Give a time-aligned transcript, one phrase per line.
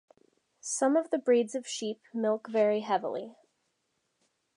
[0.61, 3.35] Some of the breeds of sheep milk very heavily.